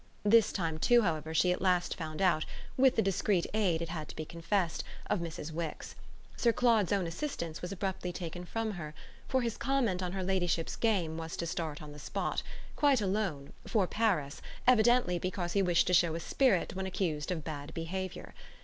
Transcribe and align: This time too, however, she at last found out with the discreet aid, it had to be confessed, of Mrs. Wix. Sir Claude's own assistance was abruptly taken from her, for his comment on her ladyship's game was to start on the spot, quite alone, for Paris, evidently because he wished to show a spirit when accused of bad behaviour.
This 0.23 0.51
time 0.51 0.79
too, 0.79 1.03
however, 1.03 1.31
she 1.31 1.51
at 1.51 1.61
last 1.61 1.95
found 1.95 2.23
out 2.23 2.43
with 2.75 2.95
the 2.95 3.03
discreet 3.03 3.45
aid, 3.53 3.83
it 3.83 3.89
had 3.89 4.09
to 4.09 4.15
be 4.15 4.25
confessed, 4.25 4.83
of 5.11 5.19
Mrs. 5.19 5.51
Wix. 5.51 5.93
Sir 6.35 6.51
Claude's 6.51 6.91
own 6.91 7.05
assistance 7.05 7.61
was 7.61 7.71
abruptly 7.71 8.11
taken 8.11 8.43
from 8.45 8.71
her, 8.71 8.95
for 9.27 9.43
his 9.43 9.57
comment 9.57 10.01
on 10.01 10.13
her 10.13 10.23
ladyship's 10.23 10.75
game 10.75 11.17
was 11.17 11.37
to 11.37 11.45
start 11.45 11.83
on 11.83 11.91
the 11.91 11.99
spot, 11.99 12.41
quite 12.75 12.99
alone, 12.99 13.53
for 13.67 13.85
Paris, 13.85 14.41
evidently 14.65 15.19
because 15.19 15.53
he 15.53 15.61
wished 15.61 15.85
to 15.85 15.93
show 15.93 16.15
a 16.15 16.19
spirit 16.19 16.73
when 16.75 16.87
accused 16.87 17.29
of 17.29 17.43
bad 17.43 17.71
behaviour. 17.75 18.33